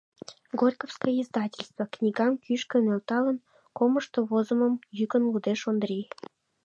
[0.59, 3.37] Горьковское издательство...— книгам кӱшкӧ нӧлталын,
[3.77, 6.05] комышто возымым йӱкын лудеш Ондрий.